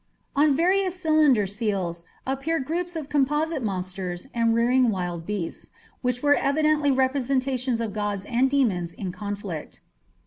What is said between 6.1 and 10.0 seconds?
were evidently representations of gods and demons in conflict.